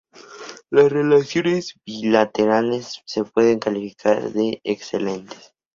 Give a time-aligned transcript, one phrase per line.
[0.71, 5.53] Las relaciones bilaterales se pueden calificar de excelentes.